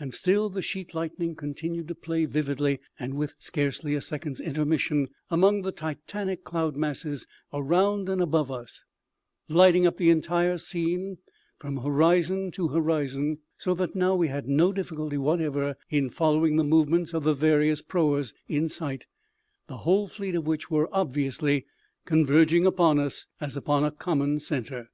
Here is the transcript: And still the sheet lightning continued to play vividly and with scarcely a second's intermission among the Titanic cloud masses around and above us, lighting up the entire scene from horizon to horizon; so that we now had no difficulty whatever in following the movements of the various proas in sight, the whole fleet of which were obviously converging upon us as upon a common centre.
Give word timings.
And 0.00 0.12
still 0.12 0.48
the 0.50 0.60
sheet 0.60 0.92
lightning 0.92 1.36
continued 1.36 1.86
to 1.86 1.94
play 1.94 2.24
vividly 2.24 2.80
and 2.98 3.14
with 3.14 3.36
scarcely 3.38 3.94
a 3.94 4.00
second's 4.00 4.40
intermission 4.40 5.06
among 5.30 5.62
the 5.62 5.70
Titanic 5.70 6.42
cloud 6.42 6.74
masses 6.74 7.28
around 7.52 8.08
and 8.08 8.20
above 8.20 8.50
us, 8.50 8.82
lighting 9.48 9.86
up 9.86 9.98
the 9.98 10.10
entire 10.10 10.58
scene 10.58 11.18
from 11.60 11.76
horizon 11.76 12.50
to 12.50 12.66
horizon; 12.70 13.38
so 13.56 13.72
that 13.74 13.94
we 13.94 14.00
now 14.00 14.20
had 14.22 14.48
no 14.48 14.72
difficulty 14.72 15.16
whatever 15.16 15.76
in 15.88 16.10
following 16.10 16.56
the 16.56 16.64
movements 16.64 17.14
of 17.14 17.22
the 17.22 17.32
various 17.32 17.82
proas 17.82 18.34
in 18.48 18.68
sight, 18.68 19.06
the 19.68 19.76
whole 19.86 20.08
fleet 20.08 20.34
of 20.34 20.44
which 20.44 20.72
were 20.72 20.88
obviously 20.90 21.66
converging 22.04 22.66
upon 22.66 22.98
us 22.98 23.26
as 23.40 23.56
upon 23.56 23.84
a 23.84 23.92
common 23.92 24.40
centre. 24.40 24.88